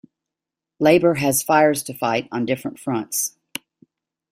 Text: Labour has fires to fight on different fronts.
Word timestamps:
Labour 0.79 1.13
has 1.13 1.43
fires 1.43 1.83
to 1.83 1.93
fight 1.93 2.27
on 2.31 2.47
different 2.47 2.79
fronts. 2.79 3.37